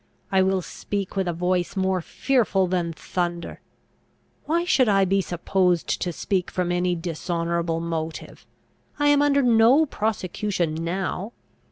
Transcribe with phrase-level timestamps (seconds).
[0.31, 3.61] I will speak with a voice more fearful than thunder!
[4.45, 8.47] Why should I be supposed to speak from any dishonourable motive?
[8.97, 11.33] I am under no prosecution now!